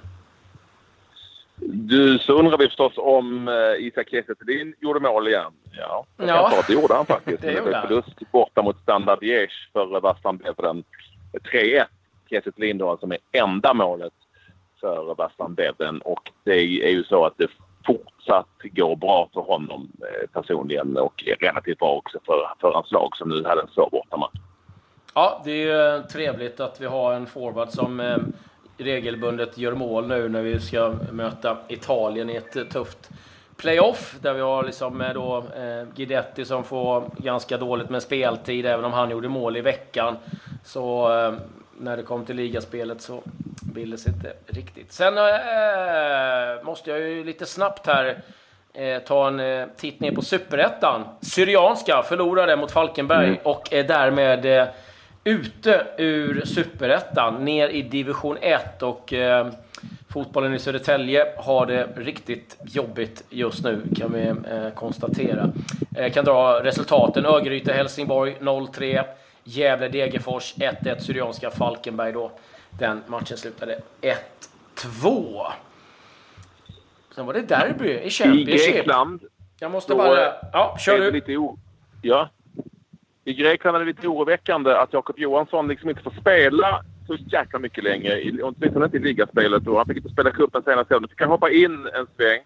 Du, 1.59 2.19
så 2.19 2.33
undrar 2.33 2.57
vi 2.57 2.65
förstås 2.65 2.93
om 2.97 3.47
eh, 3.47 3.85
Isak 3.85 4.09
Kiese 4.09 4.35
gjorde 4.79 4.99
mål 4.99 5.27
igen. 5.27 5.53
Ja, 5.71 6.05
ja. 6.17 6.25
Jag 6.25 6.63
det 6.67 6.73
gjorde 6.73 6.93
han 6.93 7.05
faktiskt. 7.05 7.41
det 7.41 7.51
gjorde 7.51 7.75
han. 7.77 7.87
Förlust 7.87 8.31
borta 8.31 8.61
mot 8.61 8.81
Standard 8.81 9.23
Liège 9.23 9.71
för 9.73 9.99
Vastan 9.99 10.37
Beveren. 10.37 10.83
3-1. 11.53 11.85
Kiese 12.29 12.51
Thelin 12.51 12.77
då 12.77 12.89
alltså 12.89 13.07
med 13.07 13.17
enda 13.31 13.73
målet 13.73 14.13
för 14.79 15.15
Vastan 15.15 15.53
Beveren. 15.53 16.01
Och 16.01 16.31
det 16.43 16.59
är 16.59 16.91
ju 16.91 17.03
så 17.03 17.25
att 17.25 17.37
det 17.37 17.47
fortsatt 17.85 18.47
går 18.63 18.95
bra 18.95 19.29
för 19.33 19.41
honom 19.41 19.91
eh, 20.01 20.41
personligen 20.41 20.97
och 20.97 21.23
relativt 21.39 21.79
bra 21.79 21.95
också 21.95 22.19
för, 22.25 22.53
för 22.61 22.71
hans 22.73 22.91
lag 22.91 23.17
som 23.17 23.29
nu 23.29 23.43
hade 23.43 23.61
en 23.61 23.67
svår 23.67 23.89
bortamatch. 23.89 24.39
Ja, 25.13 25.41
det 25.45 25.51
är 25.51 25.97
ju 25.97 26.03
trevligt 26.03 26.59
att 26.59 26.81
vi 26.81 26.85
har 26.85 27.13
en 27.13 27.27
forward 27.27 27.69
som 27.69 27.99
eh, 27.99 28.17
regelbundet 28.77 29.57
gör 29.57 29.73
mål 29.73 30.07
nu 30.07 30.29
när 30.29 30.41
vi 30.41 30.59
ska 30.59 30.93
möta 31.11 31.57
Italien 31.67 32.29
i 32.29 32.35
ett 32.35 32.69
tufft 32.69 33.09
playoff 33.57 34.15
där 34.21 34.33
vi 34.33 34.41
har 34.41 34.63
liksom 34.63 35.03
då, 35.13 35.37
eh, 35.37 35.87
Guidetti 35.95 36.45
som 36.45 36.63
får 36.63 37.03
ganska 37.17 37.57
dåligt 37.57 37.89
med 37.89 38.03
speltid 38.03 38.65
även 38.65 38.85
om 38.85 38.93
han 38.93 39.09
gjorde 39.09 39.29
mål 39.29 39.57
i 39.57 39.61
veckan. 39.61 40.17
Så 40.63 41.17
eh, 41.19 41.33
när 41.79 41.97
det 41.97 42.03
kom 42.03 42.25
till 42.25 42.35
ligaspelet 42.35 43.01
så 43.01 43.21
ville 43.73 43.95
det 43.95 44.01
sig 44.01 44.13
inte 44.13 44.33
riktigt. 44.47 44.91
Sen 44.91 45.17
eh, 45.17 46.63
måste 46.63 46.89
jag 46.89 46.99
ju 46.99 47.23
lite 47.23 47.45
snabbt 47.45 47.87
här 47.87 48.21
eh, 48.73 48.99
ta 48.99 49.27
en 49.27 49.39
eh, 49.39 49.67
titt 49.77 49.99
ner 49.99 50.11
på 50.11 50.21
Superettan. 50.21 51.03
Syrianska 51.21 52.03
förlorade 52.03 52.55
mot 52.55 52.71
Falkenberg 52.71 53.27
mm. 53.27 53.39
och 53.43 53.73
är 53.73 53.83
därmed 53.83 54.45
eh, 54.45 54.67
ute 55.27 55.87
ur 55.97 56.45
superettan, 56.45 57.45
ner 57.45 57.69
i 57.69 57.81
division 57.81 58.37
1 58.41 58.83
och 58.83 59.13
eh, 59.13 59.47
fotbollen 60.09 60.53
i 60.53 60.59
Södertälje 60.59 61.33
har 61.37 61.65
det 61.65 61.87
riktigt 61.95 62.57
jobbigt 62.65 63.23
just 63.29 63.63
nu 63.63 63.81
kan 63.95 64.13
vi 64.13 64.21
eh, 64.21 64.69
konstatera. 64.75 65.49
Eh, 65.95 66.11
kan 66.11 66.25
dra 66.25 66.63
resultaten. 66.63 67.25
Örgryte-Helsingborg 67.25 68.35
0-3. 68.39 69.03
Gävle-Degerfors 69.43 70.55
1-1. 70.55 70.99
Syrianska 70.99 71.51
Falkenberg 71.51 72.11
då. 72.11 72.31
Den 72.79 73.01
matchen 73.07 73.37
slutade 73.37 73.79
1-2. 74.01 75.45
Sen 77.15 77.25
var 77.25 77.33
det 77.33 77.41
derby 77.41 77.89
i 77.89 78.09
Championship. 78.09 78.69
I 78.69 78.71
Grekland. 78.71 79.21
Jag 79.59 79.71
måste 79.71 79.95
bara... 79.95 80.33
Ja, 80.53 80.77
kör 80.79 81.11
du. 81.11 81.55
Ja, 82.01 82.29
i 83.27 83.33
Grekland 83.33 83.75
är 83.75 83.79
det 83.79 83.85
lite 83.85 84.07
oroväckande 84.07 84.71
att 84.71 84.93
Jakob 84.93 85.19
Johansson 85.19 85.67
liksom 85.67 85.89
inte 85.89 86.01
får 86.01 86.11
spela 86.11 86.83
så 87.07 87.15
jäkla 87.15 87.59
mycket 87.59 87.83
längre. 87.83 88.41
Åtminstone 88.43 88.85
inte 88.85 88.97
i 88.97 88.99
ligaspelet. 88.99 89.63
Han 89.65 89.85
fick 89.85 89.97
inte 89.97 90.09
spela 90.09 90.31
cupen 90.31 90.63
senast. 90.63 90.89
Nu 90.89 91.07
fick 91.07 91.21
han 91.21 91.29
hoppa 91.29 91.49
in 91.49 91.89
en 91.93 92.07
sväng 92.15 92.41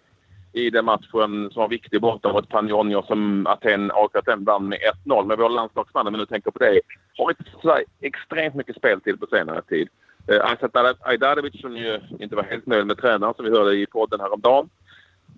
i 0.54 0.70
den 0.70 0.86
matchen 0.86 1.50
som 1.52 1.62
var 1.62 1.68
viktig 1.68 2.02
borta 2.02 2.34
mot 2.34 2.50
Panionios 2.50 3.08
som 3.08 3.48
Aten, 3.48 3.92
AIK 3.94 4.16
Aten 4.16 4.44
vann 4.44 4.70
med 4.70 4.80
1-0. 5.06 5.26
Men 5.26 5.38
vår 5.40 5.50
landslagsman, 5.50 6.08
om 6.08 6.14
vi 6.14 6.20
nu 6.20 6.26
tänker 6.26 6.52
på 6.52 6.60
det, 6.60 6.82
har 7.18 7.30
inte 7.30 7.44
så 7.62 7.80
extremt 8.02 8.56
mycket 8.56 8.76
speltid 8.76 9.20
på 9.20 9.28
senare 9.28 9.62
tid. 9.62 9.90
Eh, 10.28 10.52
Aysat 10.52 10.98
Ajdarevic 11.02 11.62
som 11.62 11.78
ju 11.78 12.00
inte 12.20 12.36
var 12.36 12.44
helt 12.44 12.66
nöjd 12.66 12.88
med 12.88 12.98
tränaren 12.98 13.34
som 13.34 13.46
vi 13.46 13.52
hörde 13.52 13.76
i 13.76 13.86
podden 13.86 14.20
häromdagen. 14.20 14.70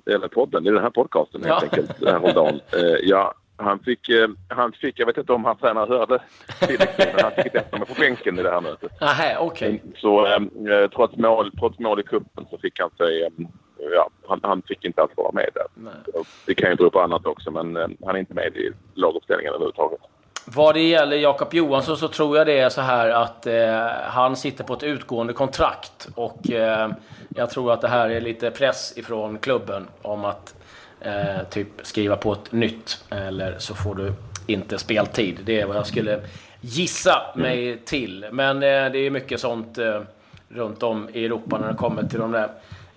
Eller 0.06 0.28
podden, 0.28 0.68
i 0.68 0.72
den 0.72 0.84
här 0.84 0.90
podcasten 0.90 1.44
helt 1.44 1.64
ja. 1.64 1.70
enkelt, 1.70 2.06
häromdagen. 2.06 2.60
Eh, 2.74 2.98
ja, 3.04 3.34
han 3.58 3.80
fick, 3.80 4.10
eh, 4.10 4.28
han 4.48 4.72
fick, 4.72 5.00
jag 5.00 5.06
vet 5.06 5.18
inte 5.18 5.34
om 5.34 5.46
hans 5.46 5.60
tränare 5.60 5.98
hörde 5.98 6.20
tillräckligt, 6.60 7.10
men 7.16 7.24
han 7.24 7.32
fick 7.44 7.56
inte 7.56 7.78
mig 7.78 7.88
på 7.88 7.94
bänken 7.94 8.40
i 8.40 8.44
det 8.44 8.52
här 8.52 8.62
mötet. 8.62 9.02
Aha, 9.02 9.46
okay. 9.46 9.80
Så 9.96 10.26
eh, 10.26 10.34
eh, 10.34 10.90
trots, 10.90 11.18
mål, 11.18 11.52
trots 11.60 11.80
mål 11.80 12.00
i 12.00 12.04
kuppen 12.04 12.46
så 12.50 12.58
fick 12.58 12.80
han 12.80 12.90
sig, 12.98 13.24
eh, 13.24 13.30
ja, 13.78 14.10
han, 14.28 14.40
han, 14.44 14.62
fick 14.62 14.86
inte 14.86 15.02
alls 15.02 15.12
vara 15.16 15.32
med 15.32 15.50
där. 15.54 15.66
Nej. 15.74 16.24
Det 16.46 16.56
kan 16.56 16.70
ju 16.70 16.76
bero 16.76 16.90
på 16.90 17.02
annat 17.02 17.26
också, 17.26 17.52
men 17.52 17.78
eh, 17.78 17.88
han 18.06 18.16
är 18.16 18.20
inte 18.20 18.34
med 18.34 18.58
i 18.58 18.72
laguppställningen 18.94 19.54
överhuvudtaget. 19.54 20.00
Vad 20.46 20.76
det 20.76 20.82
gäller 20.82 21.18
Jakob 21.18 21.54
Johansson 21.54 21.98
så 21.98 22.08
tror 22.08 22.38
jag 22.38 22.48
det 22.48 22.60
är 22.60 22.70
så 22.70 22.82
här 22.82 23.10
att 23.10 23.48
eh, 23.48 23.88
han 24.04 24.36
sitter 24.36 24.64
på 24.64 24.74
ett 24.74 24.84
utgående 24.84 25.34
kontrakt 25.34 26.10
och 26.16 26.52
eh, 26.52 26.90
jag 27.36 27.50
tror 27.50 27.72
att 27.72 27.82
det 27.82 27.88
här 27.88 28.10
är 28.10 28.22
lite 28.22 28.52
press 28.52 28.98
ifrån 28.98 29.38
klubben 29.38 29.88
om 30.02 30.26
att 30.26 30.63
eh, 31.04 31.44
typ 31.50 31.68
skriva 31.82 32.18
på 32.18 32.34
ett 32.34 32.52
nytt 32.52 33.04
eller 33.10 33.56
så 33.60 33.76
får 33.76 33.96
du 33.96 34.14
inte 34.48 34.78
speltid. 34.78 35.40
Det 35.44 35.62
är 35.62 35.66
vad 35.66 35.76
jag 35.76 35.88
skulle 35.88 36.22
gissa 36.62 37.22
mig 37.36 37.68
mm. 37.68 37.80
till. 37.86 38.26
Men 38.32 38.56
eh, 38.56 38.92
det 38.92 38.98
är 39.00 39.10
mycket 39.10 39.40
sånt 39.40 39.78
eh, 39.78 40.02
runt 40.50 40.84
om 40.84 41.10
i 41.14 41.26
Europa 41.26 41.58
när 41.58 41.68
det 41.68 41.78
kommer 41.78 42.04
till 42.04 42.20
de 42.20 42.32
där 42.32 42.50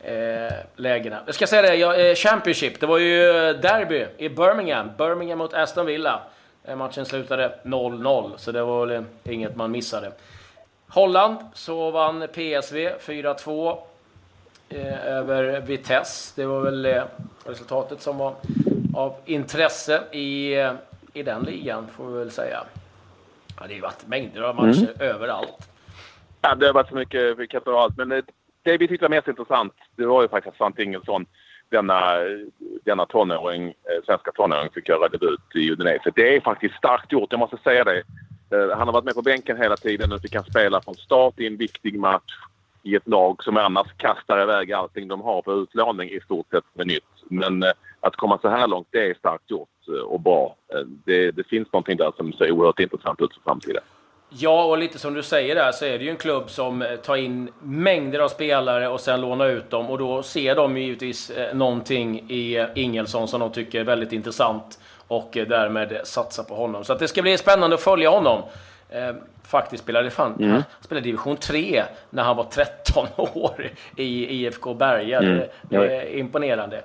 eh, 0.02 0.54
lägena. 0.76 1.20
Jag 1.26 1.34
ska 1.34 1.46
säga 1.46 1.62
det, 1.62 1.75
ja, 1.75 1.96
eh, 1.96 2.14
Championship, 2.14 2.80
det 2.80 2.86
var 2.86 2.98
ju 2.98 3.22
derby 3.52 4.06
i 4.18 4.28
Birmingham. 4.28 4.90
Birmingham 4.98 5.38
mot 5.38 5.54
Aston 5.54 5.86
Villa. 5.86 6.20
Eh, 6.64 6.76
matchen 6.76 7.04
slutade 7.04 7.58
0-0, 7.62 8.32
så 8.36 8.52
det 8.52 8.62
var 8.62 8.86
väl 8.86 9.04
inget 9.25 9.56
man 9.56 9.70
missade. 9.70 10.12
Holland 10.88 11.38
så 11.54 11.90
vann 11.90 12.28
PSV 12.32 12.90
4-2 13.00 13.78
eh, 14.68 15.06
över 15.06 15.61
Vitesse. 15.61 16.32
Det 16.37 16.46
var 16.46 16.61
väl 16.61 17.02
resultatet 17.44 18.00
som 18.00 18.18
var 18.18 18.35
av 18.94 19.14
intresse 19.25 20.02
i, 20.12 20.54
i 21.12 21.23
den 21.23 21.42
ligan, 21.42 21.87
får 21.87 22.06
vi 22.06 22.18
väl 22.18 22.30
säga. 22.30 22.64
Ja, 23.56 23.62
det 23.62 23.68
har 23.68 23.75
ju 23.75 23.80
varit 23.80 24.06
mängder 24.06 24.42
av 24.42 24.54
matcher 24.56 24.92
mm. 25.00 25.14
överallt. 25.14 25.68
Ja, 26.40 26.54
det 26.54 26.66
har 26.66 26.73
varit 26.73 26.88
så 26.88 26.94
mycket 26.94 27.50
kan 27.50 27.61
ta 27.61 27.82
allt. 27.82 27.96
Men 27.96 28.08
det, 28.08 28.23
det 28.62 28.76
vi 28.76 28.88
tyckte 28.88 29.04
var 29.04 29.11
mest 29.11 29.28
intressant, 29.28 29.75
det 29.96 30.06
var 30.06 30.23
ju 30.23 30.28
faktiskt 30.28 30.56
Svante 30.56 30.82
Ingelsson, 30.82 31.26
denna, 31.68 32.12
denna 32.85 33.06
tonåring, 33.06 33.68
eh, 33.68 34.04
svenska 34.06 34.32
tonåring, 34.32 34.70
fick 34.75 34.88
göra 34.88 35.08
debut 35.08 35.40
i 35.54 35.70
Udinese. 35.70 36.12
Det 36.14 36.37
är 36.37 36.40
faktiskt 36.40 36.75
starkt 36.75 37.12
gjort, 37.12 37.32
jag 37.32 37.38
måste 37.38 37.56
säga 37.56 37.85
det. 37.85 38.02
Eh, 38.50 38.78
han 38.78 38.88
har 38.88 38.92
varit 38.92 39.04
med 39.04 39.14
på 39.14 39.23
bänken 39.23 39.56
hela 39.56 39.76
tiden. 39.76 40.11
Nu 40.11 40.18
fick 40.18 40.35
han 40.35 40.44
spela 40.44 40.80
från 40.80 40.94
start 40.94 41.40
i 41.40 41.46
en 41.46 41.56
viktig 41.56 41.99
match 41.99 42.35
i 42.87 42.95
ett 42.95 43.09
lag 43.09 43.43
som 43.43 43.57
annars 43.57 43.87
kastar 43.97 44.43
iväg 44.43 44.73
allting 44.73 45.09
de 45.09 45.21
har 45.21 45.43
på 45.43 45.52
utlåning 45.52 46.11
i 46.11 46.21
stort 46.21 46.47
sett 46.50 46.64
med 46.75 46.87
nytt. 46.87 47.05
Men 47.31 47.62
eh, 47.62 47.71
att 48.00 48.16
komma 48.16 48.38
så 48.43 48.49
här 48.49 48.66
långt, 48.66 48.88
det 48.90 49.11
är 49.11 49.14
starkt 49.14 49.50
gjort 49.50 49.69
eh, 49.88 49.95
och 49.95 50.21
bra. 50.21 50.57
Eh, 50.75 50.81
det, 51.05 51.31
det 51.31 51.45
finns 51.45 51.73
någonting 51.73 51.97
där 51.97 52.12
som 52.16 52.33
ser 52.33 52.50
oerhört 52.50 52.81
intressant 52.81 53.21
ut 53.21 53.35
för 53.35 53.40
framtiden. 53.40 53.83
Ja, 54.28 54.64
och 54.64 54.78
lite 54.78 54.99
som 54.99 55.14
du 55.14 55.23
säger 55.23 55.55
där 55.55 55.73
så 55.73 55.85
är 55.85 55.99
det 55.99 56.05
ju 56.05 56.11
en 56.11 56.16
klubb 56.16 56.50
som 56.50 56.85
tar 57.05 57.16
in 57.16 57.50
mängder 57.62 58.21
av 58.21 58.28
spelare 58.28 58.88
och 58.88 59.00
sen 59.00 59.21
lånar 59.21 59.49
ut 59.49 59.71
dem. 59.71 59.87
Och 59.90 59.99
då 59.99 60.23
ser 60.23 60.55
de 60.55 60.76
givetvis 60.76 61.33
någonting 61.55 62.31
i 62.31 62.66
Ingelsson 62.75 63.28
som 63.28 63.40
de 63.40 63.52
tycker 63.52 63.81
är 63.81 63.85
väldigt 63.85 64.12
intressant 64.12 64.81
och 65.09 65.28
därmed 65.33 66.00
satsar 66.05 66.43
på 66.43 66.55
honom. 66.55 66.85
Så 66.85 66.95
det 66.95 67.09
ska 67.09 67.23
bli 67.23 67.38
spännande 67.38 67.75
att 67.75 67.83
följa 67.83 68.11
honom 68.11 68.43
faktiskt 69.46 69.82
spelade 69.82 70.10
fan, 70.10 70.34
mm. 70.38 70.50
han 70.50 70.62
spelade 70.80 71.04
division 71.04 71.36
3 71.36 71.84
när 72.10 72.22
han 72.22 72.36
var 72.36 72.44
13 72.44 73.06
år 73.16 73.70
i 73.96 74.26
IFK 74.34 74.74
Berga. 74.74 75.18
Mm. 75.18 75.36
Det, 75.38 75.48
det 75.62 75.96
är 75.96 76.16
imponerande. 76.16 76.82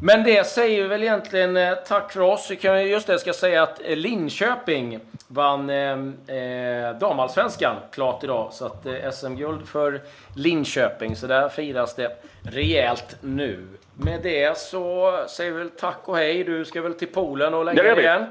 Men 0.00 0.24
det 0.24 0.46
säger 0.46 0.88
väl 0.88 1.02
egentligen 1.02 1.56
eh, 1.56 1.74
tack 1.74 2.12
för 2.12 2.20
oss. 2.20 2.50
Vi 2.50 2.56
kan 2.56 2.88
just 2.88 3.06
det, 3.06 3.18
ska 3.18 3.32
säga 3.32 3.62
att 3.62 3.80
eh, 3.84 3.96
Linköping 3.96 5.00
vann 5.28 5.70
eh, 5.70 6.36
eh, 6.36 6.98
damallsvenskan 6.98 7.76
klart 7.92 8.24
idag. 8.24 8.52
Så 8.52 8.66
att 8.66 8.86
eh, 8.86 9.10
SM-guld 9.10 9.68
för 9.68 10.00
Linköping. 10.36 11.16
Så 11.16 11.26
där 11.26 11.48
firas 11.48 11.94
det 11.94 12.16
rejält 12.42 13.16
nu. 13.20 13.66
Med 13.94 14.22
det 14.22 14.58
så 14.58 15.16
säger 15.28 15.52
vi 15.52 15.58
väl 15.58 15.70
tack 15.70 16.00
och 16.04 16.16
hej. 16.16 16.44
Du 16.44 16.64
ska 16.64 16.82
väl 16.82 16.94
till 16.94 17.08
Polen 17.08 17.54
och 17.54 17.64
lägga 17.64 17.82
dig 17.82 17.98
igen? 17.98 18.26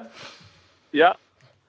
Ja, 0.91 1.15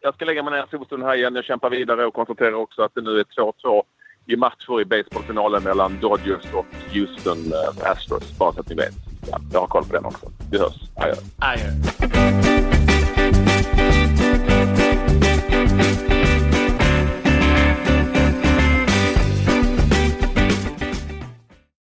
jag 0.03 0.15
ska 0.15 0.25
lägga 0.25 0.43
mig 0.43 0.53
ner 0.53 0.67
foten 0.71 1.03
här 1.03 1.15
igen. 1.15 1.35
Jag 1.35 1.45
kämpar 1.45 1.71
vidare 1.71 2.07
och 2.07 2.15
konstaterar 2.15 2.55
också 2.55 2.83
att 2.83 2.95
det 2.95 3.01
nu 3.01 3.19
är 3.19 3.25
2-2 3.25 3.83
i 4.27 4.37
matcher 4.37 4.81
i 4.81 4.85
baseballfinalen 4.85 5.63
mellan 5.63 5.99
Dodgers 6.01 6.55
och 6.55 6.67
Houston 6.93 7.39
eh, 7.39 7.91
Astros. 7.91 8.39
Bara 8.39 8.53
så 8.53 8.61
att 8.61 8.69
ni 8.69 8.75
vet. 8.75 8.95
Ja, 9.31 9.39
jag 9.53 9.61
har 9.61 9.67
koll 9.67 9.85
på 9.85 9.93
den 9.93 10.05
också. 10.05 10.27
Vi 10.51 10.59
hörs. 10.59 10.75
Adjö. 10.97 11.15
Adjö. 11.39 11.69